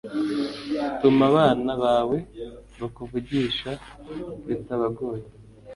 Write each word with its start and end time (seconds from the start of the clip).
TUMA 0.99 1.25
ABANA 1.31 1.73
BAWE 1.81 2.17
BAKUVUGISHA 2.79 3.71
BITABAGOYE 4.47 5.21